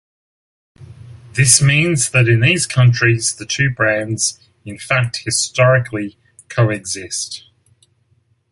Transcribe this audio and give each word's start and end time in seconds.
This 1.33 1.61
means 1.61 2.09
that 2.09 2.27
in 2.27 2.39
these 2.39 2.65
countries 2.65 3.35
the 3.35 3.45
two 3.45 3.69
brands 3.69 4.39
in 4.65 4.79
fact 4.79 5.17
historically 5.25 6.17
co-exist. 6.49 7.47